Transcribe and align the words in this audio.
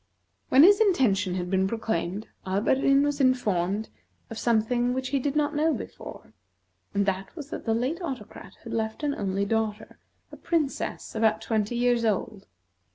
When 0.49 0.63
his 0.63 0.79
intention 0.81 1.35
had 1.35 1.51
been 1.51 1.67
proclaimed, 1.67 2.27
Alberdin 2.43 3.03
was 3.03 3.21
informed 3.21 3.89
of 4.31 4.39
something 4.39 4.95
which 4.95 5.09
he 5.09 5.19
did 5.19 5.35
not 5.35 5.55
know 5.55 5.75
before, 5.75 6.33
and 6.95 7.05
that 7.05 7.35
was 7.35 7.51
that 7.51 7.65
the 7.65 7.75
late 7.75 8.01
Autocrat 8.01 8.55
had 8.63 8.73
left 8.73 9.03
an 9.03 9.13
only 9.13 9.45
daughter, 9.45 9.99
a 10.31 10.37
Princess 10.37 11.13
about 11.13 11.39
twenty 11.39 11.75
years 11.75 12.03
old. 12.03 12.47